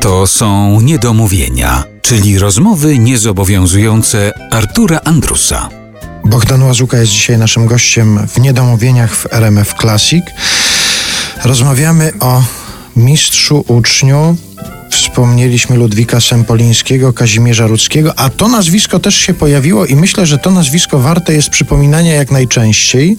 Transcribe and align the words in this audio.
To 0.00 0.26
są 0.26 0.80
niedomówienia, 0.80 1.84
czyli 2.02 2.38
rozmowy 2.38 2.98
niezobowiązujące 2.98 4.32
Artura 4.50 5.00
Andrusa. 5.04 5.68
Bogdan 6.24 6.62
Łazuka 6.62 6.98
jest 6.98 7.12
dzisiaj 7.12 7.38
naszym 7.38 7.66
gościem 7.66 8.26
w 8.28 8.40
Niedomówieniach 8.40 9.16
w 9.16 9.32
RMF 9.32 9.74
Classic. 9.80 10.24
Rozmawiamy 11.44 12.12
o 12.20 12.42
mistrzu 12.96 13.64
uczniu. 13.68 14.36
Wspomnieliśmy 14.92 15.76
Ludwika 15.76 16.20
Sempolińskiego, 16.20 17.12
Kazimierza 17.12 17.66
Rudzkiego, 17.66 18.18
a 18.18 18.30
to 18.30 18.48
nazwisko 18.48 18.98
też 18.98 19.14
się 19.14 19.34
pojawiło 19.34 19.86
i 19.86 19.96
myślę, 19.96 20.26
że 20.26 20.38
to 20.38 20.50
nazwisko 20.50 20.98
warte 20.98 21.34
jest 21.34 21.48
przypominania 21.48 22.14
jak 22.14 22.30
najczęściej, 22.30 23.16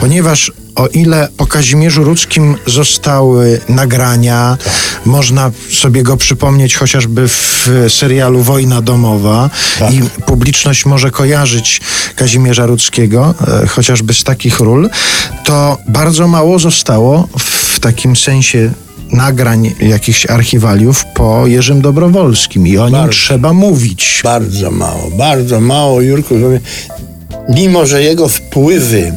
ponieważ 0.00 0.52
o 0.74 0.86
ile 0.86 1.28
po 1.36 1.46
Kazimierzu 1.46 2.04
Rudzkim 2.04 2.56
zostały 2.66 3.60
nagrania, 3.68 4.56
można 5.04 5.50
sobie 5.72 6.02
go 6.02 6.16
przypomnieć 6.16 6.76
chociażby 6.76 7.28
w 7.28 7.68
serialu 7.88 8.42
Wojna 8.42 8.82
Domowa 8.82 9.50
i 9.90 10.22
publiczność 10.26 10.86
może 10.86 11.10
kojarzyć 11.10 11.80
Kazimierza 12.16 12.66
Rudzkiego, 12.66 13.34
e, 13.62 13.66
chociażby 13.66 14.14
z 14.14 14.24
takich 14.24 14.60
ról, 14.60 14.90
to 15.44 15.78
bardzo 15.88 16.28
mało 16.28 16.58
zostało 16.58 17.28
w 17.38 17.80
takim 17.80 18.16
sensie 18.16 18.72
nagrań 19.12 19.74
jakichś 19.80 20.26
archiwaliów 20.26 21.04
po 21.14 21.46
Jerzym 21.46 21.80
Dobrowolskim 21.80 22.66
i 22.66 22.78
o 22.78 22.84
nim 22.84 22.92
Bardzo. 22.92 23.12
trzeba 23.12 23.52
mówić. 23.52 24.20
Bardzo 24.24 24.70
mało, 24.70 25.10
bardzo 25.10 25.60
mało, 25.60 26.00
Jurku. 26.00 26.34
Mimo, 27.48 27.86
że 27.86 28.02
jego 28.02 28.28
wpływy, 28.28 29.12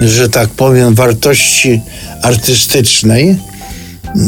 że 0.00 0.28
tak 0.28 0.48
powiem, 0.48 0.94
wartości 0.94 1.80
artystycznej, 2.22 3.36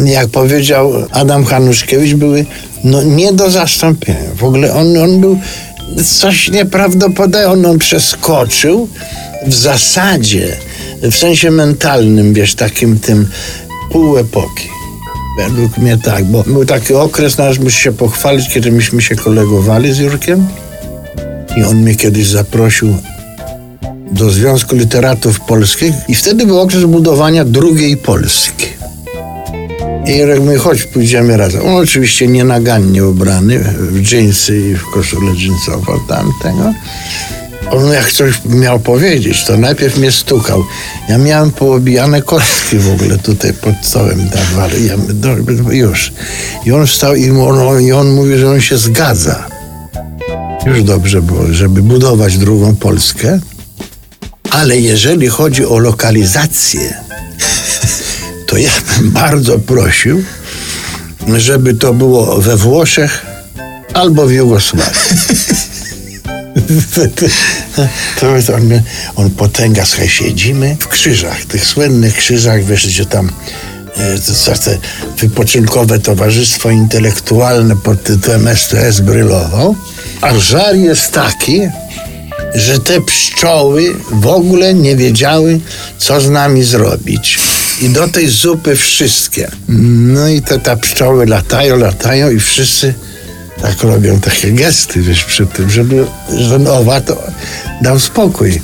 jak 0.05 0.29
powiedział 0.29 0.93
Adam 1.11 1.45
Hanuszkiewicz, 1.45 2.15
były 2.15 2.47
no, 2.85 3.03
nie 3.03 3.33
do 3.33 3.51
zastąpienia. 3.51 4.35
W 4.37 4.45
ogóle 4.45 4.75
on, 4.75 4.97
on 4.97 5.21
był 5.21 5.39
coś 6.21 6.49
nieprawdopodobnego. 6.49 7.51
On, 7.51 7.67
on 7.67 7.79
przeskoczył 7.79 8.89
w 9.47 9.55
zasadzie, 9.55 10.57
w 11.03 11.17
sensie 11.17 11.51
mentalnym, 11.51 12.35
wiesz, 12.35 12.55
takim 12.55 12.99
tym 12.99 13.27
pół 13.93 14.19
epoki. 14.19 14.69
Według 15.37 15.79
mnie 15.79 15.99
tak, 15.99 16.25
bo 16.25 16.43
był 16.43 16.65
taki 16.65 16.95
okres, 16.95 17.39
nasz 17.39 17.59
muszę 17.59 17.81
się 17.81 17.93
pochwalić, 17.93 18.49
kiedy 18.49 18.73
myśmy 18.73 19.03
się 19.03 19.17
kolegowali 19.17 19.93
z 19.93 19.99
Jurkiem 19.99 20.47
i 21.57 21.65
on 21.65 21.77
mnie 21.77 21.95
kiedyś 21.95 22.27
zaprosił 22.27 22.97
do 24.13 24.31
Związku 24.31 24.77
Literatów 24.77 25.41
Polskich 25.41 25.95
i 26.09 26.15
wtedy 26.15 26.47
był 26.47 26.61
okres 26.61 26.85
budowania 26.85 27.45
drugiej 27.45 27.97
Polski. 27.97 28.67
I 30.07 30.19
Jurek 30.19 30.41
mówi, 30.41 30.57
chodź, 30.57 30.83
pójdziemy 30.83 31.37
razem. 31.37 31.67
On 31.67 31.75
oczywiście 31.75 32.27
nienagannie 32.27 33.07
ubrany, 33.07 33.59
w 33.79 34.03
dżinsy 34.03 34.59
i 34.59 34.75
w 34.75 34.91
koszulę 34.91 35.33
dżinsową 35.37 36.01
tamtego. 36.09 36.75
On 37.71 37.93
jak 37.93 38.13
coś 38.13 38.35
miał 38.45 38.81
powiedzieć, 38.81 39.45
to 39.45 39.57
najpierw 39.57 39.97
mnie 39.97 40.13
stukał. 40.13 40.65
Ja 41.09 41.19
miałem 41.19 41.51
poobijane 41.51 42.23
kostki 42.23 42.79
w 42.79 42.93
ogóle 42.93 43.19
tutaj 43.19 43.53
pod 43.53 43.75
stołem. 43.83 44.31
Ja, 44.87 44.97
już. 45.71 46.13
I 46.67 46.73
on 46.73 46.87
wstał 46.87 47.15
i 47.15 47.31
on, 47.31 47.83
i 47.83 47.93
on 47.93 48.11
mówi, 48.11 48.39
że 48.39 48.51
on 48.51 48.61
się 48.61 48.79
zgadza. 48.79 49.47
Już 50.67 50.83
dobrze 50.83 51.23
było, 51.23 51.53
żeby 51.53 51.83
budować 51.83 52.39
drugą 52.39 52.77
Polskę. 52.77 53.41
Ale 54.51 54.79
jeżeli 54.79 55.29
chodzi 55.29 55.67
o 55.67 55.79
lokalizację, 55.79 56.95
to 58.47 58.57
ja 58.57 58.71
bym 58.89 59.11
bardzo 59.11 59.59
prosił, 59.59 60.25
żeby 61.37 61.75
to 61.75 61.95
było 61.95 62.41
we 62.41 62.57
Włoszech 62.57 63.27
albo 63.95 64.27
w 64.27 64.33
Jugosławii. 64.33 64.93
to 68.21 68.37
jest 68.37 68.51
on, 68.51 68.81
on 69.17 69.31
potęga, 69.31 69.85
słuchaj, 69.85 70.09
siedzimy 70.09 70.77
w 70.81 70.89
krzyżach, 70.89 71.45
tych 71.45 71.67
słynnych 71.67 72.17
krzyżach, 72.17 72.65
wiesz, 72.65 72.87
gdzie 72.87 73.07
tam 73.07 73.33
e, 73.97 74.59
te 74.65 74.79
wypoczynkowe 75.19 75.99
towarzystwo 75.99 76.71
intelektualne 76.71 77.77
pod 77.77 78.03
tytułem 78.03 78.49
STS 78.57 79.01
brylował, 79.01 79.77
a 80.21 80.39
żar 80.39 80.77
jest 80.77 81.13
taki, 81.13 81.61
że 82.55 82.79
te 82.79 83.01
pszczoły 83.01 83.95
w 84.13 84.27
ogóle 84.27 84.75
nie 84.75 84.97
wiedziały, 84.97 85.61
co 85.99 86.21
z 86.21 86.31
nami 86.31 86.63
zrobić. 86.63 87.39
I 87.81 87.89
do 87.89 88.09
tej 88.09 88.29
zupy 88.29 88.77
wszystkie. 88.77 89.51
No 89.69 90.29
i 90.29 90.43
te 90.43 90.59
ta 90.59 90.77
pszczoły 90.77 91.27
latają, 91.27 91.77
latają 91.77 92.31
i 92.31 92.41
wszyscy 92.41 92.95
tak 93.63 93.83
robią 93.83 94.21
takie 94.21 94.53
gesty, 94.53 95.03
wiesz, 95.03 95.25
przy 95.25 95.47
tym, 95.47 95.71
żeby 95.71 96.07
że 96.39 96.73
owa 96.73 97.01
to 97.01 97.23
dał 97.83 98.01
spokój. 98.01 98.63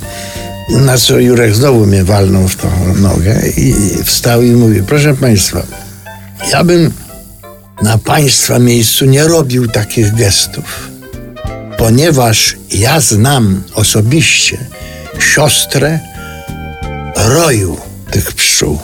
Na 0.70 0.98
co 0.98 1.18
Jurek 1.18 1.54
znowu 1.54 1.86
mnie 1.86 2.04
walnął 2.04 2.48
w 2.48 2.56
tą 2.56 2.94
nogę 2.94 3.42
i 3.56 3.74
wstał 4.04 4.42
i 4.42 4.50
mówi, 4.50 4.82
proszę 4.82 5.14
państwa, 5.14 5.62
ja 6.52 6.64
bym 6.64 6.92
na 7.82 7.98
państwa 7.98 8.58
miejscu 8.58 9.04
nie 9.04 9.24
robił 9.24 9.68
takich 9.68 10.14
gestów, 10.14 10.90
ponieważ 11.78 12.56
ja 12.70 13.00
znam 13.00 13.62
osobiście 13.74 14.58
siostrę 15.18 15.98
roju 17.16 17.76
tych 18.10 18.32
pszczół, 18.32 18.78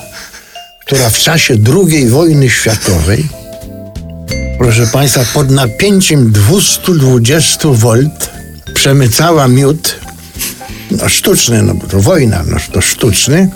która 0.86 1.10
w 1.10 1.18
czasie 1.18 1.56
II 1.90 2.08
wojny 2.08 2.50
światowej 2.50 3.28
proszę 4.58 4.86
Państwa, 4.86 5.24
pod 5.34 5.50
napięciem 5.50 6.32
220 6.32 7.68
V 7.68 8.10
przemycała 8.74 9.48
miód, 9.48 9.96
no 10.90 11.08
sztuczny, 11.08 11.62
no 11.62 11.74
bo 11.74 11.86
to 11.86 12.00
wojna, 12.00 12.44
no 12.46 12.56
to 12.72 12.80
sztuczny, 12.80 13.48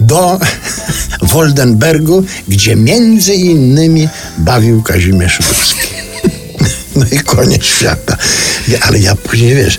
do 0.00 0.40
Woldenbergu, 1.32 2.24
gdzie 2.48 2.76
między 2.76 3.34
innymi 3.34 4.08
bawił 4.38 4.82
Kazimierz 4.82 5.38
Ruski. 5.48 5.80
No 6.96 7.06
i 7.12 7.18
koniec 7.18 7.64
świata. 7.64 8.16
Ale 8.80 8.98
ja 8.98 9.14
później, 9.14 9.54
wiesz, 9.54 9.78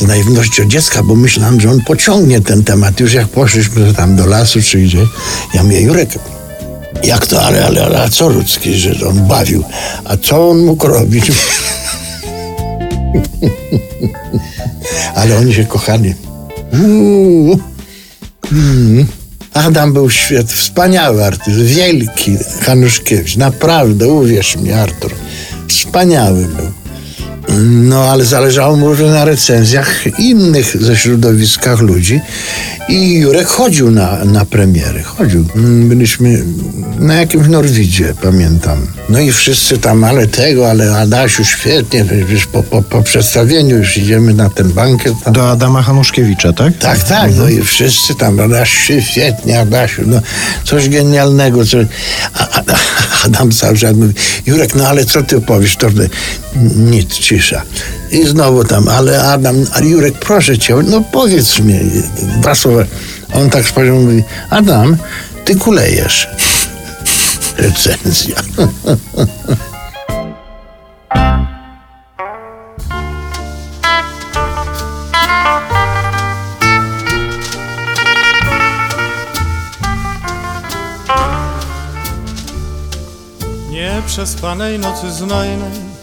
z 0.00 0.06
naiwnością 0.06 0.68
dziecka, 0.68 1.02
bo 1.02 1.14
myślałem, 1.14 1.60
że 1.60 1.70
on 1.70 1.80
pociągnie 1.80 2.40
ten 2.40 2.64
temat. 2.64 3.00
Już 3.00 3.12
jak 3.12 3.28
poszliśmy 3.28 3.94
tam 3.94 4.16
do 4.16 4.26
lasu 4.26 4.62
czy 4.62 4.78
gdzie, 4.78 5.06
ja 5.54 5.62
mówię, 5.62 5.80
Jurek, 5.80 6.08
jak 7.04 7.26
to, 7.26 7.42
ale, 7.42 7.64
ale, 7.64 7.84
ale 7.84 8.02
a 8.02 8.08
co 8.08 8.28
ludzki, 8.28 8.74
że 8.74 9.08
on 9.08 9.26
bawił? 9.26 9.64
A 10.04 10.16
co 10.16 10.50
on 10.50 10.58
mógł 10.58 10.86
robić? 10.86 11.32
ale 15.14 15.36
oni 15.38 15.54
się 15.54 15.64
kochali. 15.64 16.14
Mm. 16.72 17.58
Adam 19.52 19.92
był 19.92 20.10
świat, 20.10 20.52
wspaniały 20.52 21.24
artyst, 21.24 21.58
wielki 21.58 22.36
Hanuszkiewicz, 22.60 23.36
naprawdę, 23.36 24.08
uwierz 24.08 24.56
mi, 24.56 24.72
Artur, 24.72 25.12
wspaniały 25.68 26.44
był. 26.44 26.72
No, 27.64 28.04
ale 28.04 28.24
zależało 28.24 28.76
mu 28.76 28.88
może 28.88 29.06
na 29.06 29.24
recenzjach 29.24 30.18
innych 30.18 30.82
ze 30.82 30.96
środowiskach 30.96 31.80
ludzi. 31.80 32.20
I 32.88 33.14
Jurek 33.14 33.46
chodził 33.46 33.90
na, 33.90 34.24
na 34.24 34.44
premiery, 34.44 35.02
chodził. 35.02 35.44
Byliśmy 35.88 36.44
na 36.98 37.14
jakimś 37.14 37.48
Norwidzie, 37.48 38.14
pamiętam. 38.22 38.86
No 39.08 39.20
i 39.20 39.32
wszyscy 39.32 39.78
tam, 39.78 40.04
ale 40.04 40.26
tego, 40.26 40.70
ale 40.70 40.96
Adasiu, 40.96 41.44
świetnie, 41.44 42.04
wiesz, 42.28 42.46
po, 42.46 42.62
po, 42.62 42.82
po 42.82 43.02
przedstawieniu 43.02 43.76
już 43.76 43.96
idziemy 43.96 44.34
na 44.34 44.50
ten 44.50 44.68
bankiet. 44.72 45.14
Tam. 45.24 45.32
Do 45.32 45.50
Adama 45.50 45.82
Hanuszkiewicza, 45.82 46.52
tak? 46.52 46.78
Tak, 46.78 47.02
tak, 47.02 47.30
no 47.36 47.48
i 47.48 47.62
wszyscy 47.62 48.14
tam, 48.14 48.40
Adasiu, 48.40 49.00
świetnie, 49.00 49.60
Adasiu, 49.60 50.02
no 50.06 50.20
coś 50.64 50.88
genialnego. 50.88 51.64
Coś... 51.64 51.86
A, 52.34 52.58
a, 52.58 52.62
Adam 53.24 53.50
cały 53.50 53.76
czas 53.78 53.96
mówi, 53.96 54.14
Jurek, 54.46 54.74
no 54.74 54.88
ale 54.88 55.04
co 55.04 55.22
ty 55.22 55.40
powiesz? 55.40 55.76
To 55.76 55.88
nic, 56.76 57.14
cisza. 57.46 57.62
I 58.10 58.26
znowu 58.26 58.64
tam, 58.64 58.88
ale 58.88 59.22
Adam, 59.22 59.56
a 59.72 59.80
Jurek, 59.80 60.14
proszę 60.18 60.58
cię, 60.58 60.74
no 60.74 61.00
powiedz 61.12 61.60
mi 61.60 61.74
dwa 62.40 62.54
słowa. 62.54 62.84
On 63.34 63.50
tak 63.50 63.68
spojrzał, 63.68 63.96
mówi, 63.96 64.24
Adam, 64.50 64.96
ty 65.44 65.56
kulejesz. 65.56 66.28
Recenzja. 67.58 68.36
Nieprzespanej 83.70 84.78
nocy 84.78 85.12
znojnej 85.12 85.95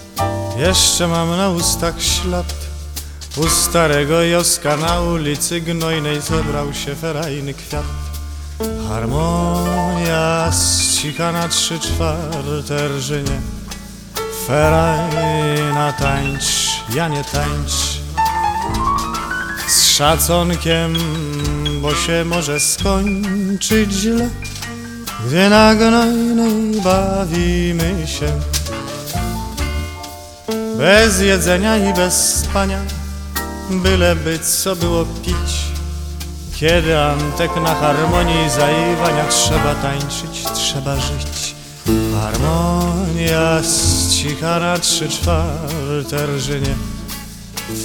Jeszcze 0.58 1.08
mam 1.08 1.38
na 1.38 1.50
ustach 1.50 2.04
ślad 2.04 2.54
U 3.38 3.50
starego 3.50 4.22
Joska. 4.22 4.78
Na 4.78 5.02
ulicy 5.02 5.62
Gnojnej 5.62 6.22
Zebrał 6.22 6.74
się 6.74 6.96
ferajny 6.96 7.54
kwiat. 7.54 7.86
Harmonia 8.90 10.52
ścicha 10.52 11.32
na 11.32 11.48
trzy 11.48 11.80
czwarte 11.80 12.88
rżynie. 12.88 13.42
Ferajna 14.48 15.94
tańcz, 15.94 16.46
ja 16.96 17.08
nie 17.08 17.24
tańcz. 17.24 18.02
Z 19.68 19.90
szacunkiem, 19.90 20.96
bo 21.82 21.96
się 21.96 22.26
może 22.26 22.60
skończyć 22.60 23.92
źle 23.92 24.30
Gdy 25.28 25.50
na 25.50 25.76
gnojnej 25.76 26.82
bawimy 26.82 28.08
się 28.08 28.32
Bez 30.78 31.22
jedzenia 31.22 31.78
i 31.78 31.94
bez 31.94 32.36
spania 32.40 32.80
Byleby 33.70 34.40
co 34.40 34.76
było 34.76 35.06
pić. 35.06 35.74
Kiedy 36.56 37.00
Antek 37.00 37.52
na 37.56 37.76
harmonii 37.76 38.50
zaiwania 38.50 39.26
Trzeba 39.30 39.76
tańczyć, 39.76 40.44
trzeba 40.54 40.96
żyć. 40.96 41.56
Harmonia 42.22 43.62
cicha 44.12 44.60
na 44.60 44.80
trzy 44.80 45.10
czwarte 45.10 46.28
rżynie. 46.28 46.76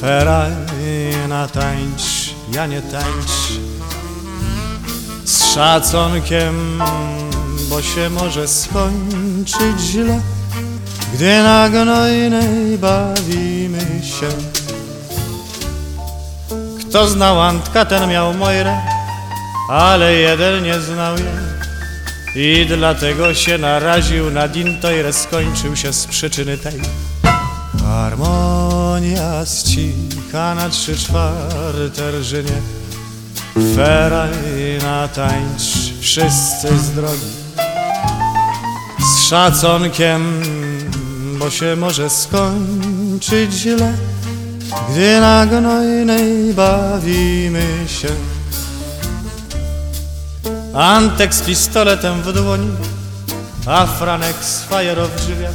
Ferajna 0.01 1.49
tańcz, 1.49 2.35
ja 2.53 2.67
nie 2.67 2.83
tańcz. 2.83 3.61
Z 5.25 5.55
szacunkiem, 5.55 6.83
bo 7.71 7.83
się 7.83 8.11
może 8.11 8.49
skończyć 8.49 9.81
źle 9.81 10.21
Gdy 11.19 11.43
na 11.43 11.69
gnojnej 11.69 12.79
bawimy 12.79 13.81
się. 14.03 14.29
Kto 16.81 17.09
znał 17.09 17.43
Antka, 17.43 17.85
ten 17.85 18.11
miał 18.11 18.35
Mojrę 18.35 18.81
Ale 19.69 20.15
jeden 20.15 20.63
nie 20.65 20.81
znał 20.81 21.15
jej. 21.19 21.49
I 22.35 22.67
dlatego 22.67 23.35
się 23.35 23.59
naraził 23.59 24.31
na 24.31 24.49
dintojre 24.49 25.13
skończył 25.13 25.77
się 25.77 25.93
z 25.93 26.07
przyczyny 26.07 26.59
tej. 26.59 26.81
Harmonia 27.85 29.45
cicha 29.65 30.55
na 30.55 30.69
trzy 30.69 30.97
czwarte 30.97 32.11
rżynie. 32.11 32.59
Ferajna 33.77 35.09
tańcz, 35.09 35.63
wszyscy 36.01 36.79
z 36.79 36.91
drogi 36.91 37.33
Z 38.99 39.29
szacunkiem, 39.29 40.43
bo 41.39 41.51
się 41.51 41.77
może 41.77 42.11
skończyć 42.11 43.53
źle 43.53 43.93
Gdy 44.91 45.21
na 45.21 45.47
gnojnej 45.47 46.55
bawimy 46.55 47.65
się. 47.87 48.09
Antek 50.75 51.35
z 51.35 51.41
pistoletem 51.41 52.23
w 52.23 52.33
dłoni, 52.33 52.71
a 53.67 53.87
Franek 53.87 54.37
z 54.37 54.63
fajerą 54.63 55.05
w 55.07 55.17
drzwiach, 55.17 55.55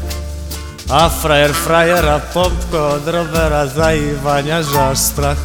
a 0.89 1.09
frajer 1.09 1.53
frajera 1.53 2.19
pompko 2.19 2.89
od 2.89 3.07
rowera 3.07 3.68
zaiwania, 3.68 4.63
że 4.63 4.88
aż 4.88 4.97
strach. 4.97 5.38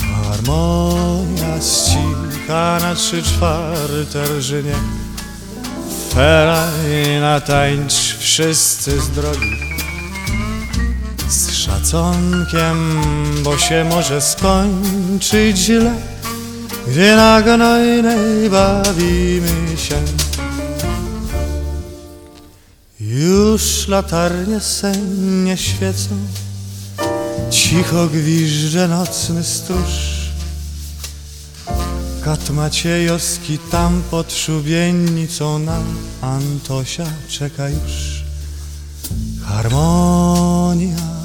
Harmonia 0.00 1.58
cicha 1.60 2.78
na 2.80 2.94
trzy 2.94 3.22
czwarte 3.22 4.24
rżynie, 4.38 4.74
ferajna 6.14 7.40
tańcz 7.40 8.16
wszyscy 8.18 9.00
z 9.00 9.10
drogi. 9.10 9.56
Z 11.28 11.50
szacunkiem, 11.52 13.00
bo 13.42 13.58
się 13.58 13.84
może 13.84 14.20
skończyć 14.20 15.56
źle, 15.56 15.94
gdy 16.88 17.16
na 17.16 17.42
gnojnej 17.42 18.50
bawimy 18.50 19.76
się 19.76 20.02
Już 23.00 23.88
latarnie 23.88 24.60
sennie 24.60 25.56
świecą 25.56 26.16
Cicho 27.50 28.06
gwiżdże 28.06 28.88
nocny 28.88 29.44
stróż 29.44 30.17
Kat 32.24 32.50
Maciejowski 32.50 33.58
tam 33.58 34.02
pod 34.10 34.32
szubienicą 34.32 35.58
nam 35.58 35.84
Antosia 36.22 37.06
czeka 37.28 37.68
już. 37.68 38.22
Harmonia 39.44 41.18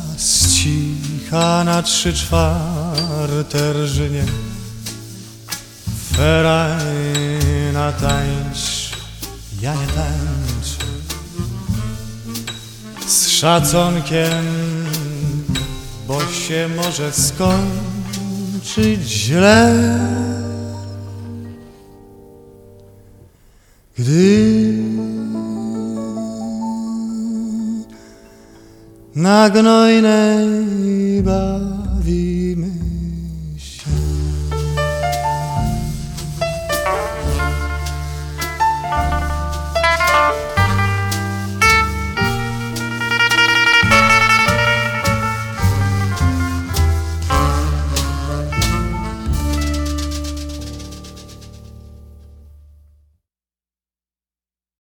cicha 0.63 1.63
na 1.63 1.81
trzy 1.83 2.13
czwarte 2.13 3.73
rżynie. 3.73 4.25
Ferajna 6.15 7.91
tańcz, 7.91 8.91
ja 9.61 9.73
nie 9.73 9.87
tańczę 9.87 10.85
Z 13.07 13.29
szacunkiem, 13.29 14.45
bo 16.07 16.19
się 16.19 16.69
może 16.75 17.11
skończyć 17.11 19.01
źle 19.01 19.73
Gdy 23.93 24.73
Nagnoj 29.15 30.01
nej 30.01 31.21
bawi 31.21 32.42